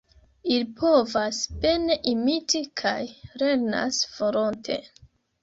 [0.53, 2.95] Ili povas bene imiti, kaj
[3.43, 4.81] lernas volonte.